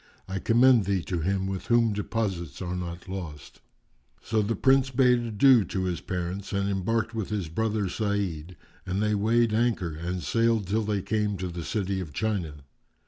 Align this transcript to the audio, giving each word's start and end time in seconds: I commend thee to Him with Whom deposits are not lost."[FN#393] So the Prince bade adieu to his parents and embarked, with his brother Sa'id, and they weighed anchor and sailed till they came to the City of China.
I 0.27 0.39
commend 0.39 0.85
thee 0.85 1.03
to 1.03 1.19
Him 1.19 1.45
with 1.45 1.67
Whom 1.67 1.93
deposits 1.93 2.59
are 2.59 2.75
not 2.75 3.07
lost."[FN#393] 3.07 4.25
So 4.27 4.41
the 4.41 4.55
Prince 4.55 4.89
bade 4.89 5.19
adieu 5.19 5.63
to 5.65 5.83
his 5.83 6.01
parents 6.01 6.51
and 6.53 6.67
embarked, 6.67 7.13
with 7.13 7.29
his 7.29 7.49
brother 7.49 7.87
Sa'id, 7.87 8.55
and 8.83 8.99
they 8.99 9.13
weighed 9.13 9.53
anchor 9.53 9.93
and 9.93 10.23
sailed 10.23 10.65
till 10.65 10.81
they 10.85 11.03
came 11.03 11.37
to 11.37 11.49
the 11.49 11.63
City 11.63 11.99
of 11.99 12.13
China. 12.13 12.63